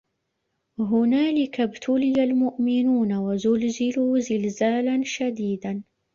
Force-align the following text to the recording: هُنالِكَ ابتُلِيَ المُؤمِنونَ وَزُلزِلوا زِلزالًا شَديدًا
هُنالِكَ 0.79 1.59
ابتُلِيَ 1.59 2.23
المُؤمِنونَ 2.23 3.13
وَزُلزِلوا 3.13 4.19
زِلزالًا 4.19 5.01
شَديدًا 5.03 5.83